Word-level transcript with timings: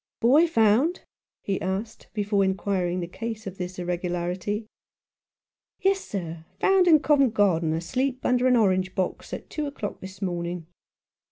"Boy 0.19 0.47
found?" 0.47 1.03
he 1.43 1.61
asked, 1.61 2.07
before 2.15 2.43
inquiring 2.43 3.01
the 3.01 3.07
cause 3.07 3.45
of 3.45 3.59
this 3.59 3.77
irregularity." 3.77 4.65
Yes, 5.83 5.99
sir; 6.03 6.43
found 6.59 6.87
in 6.87 7.01
Covent 7.01 7.35
Garden, 7.35 7.71
asleep 7.73 8.25
under 8.25 8.47
an 8.47 8.55
orange 8.57 8.95
box 8.95 9.31
at 9.31 9.47
two 9.51 9.67
o'clock 9.67 10.01
this 10.01 10.19
morning. 10.19 10.65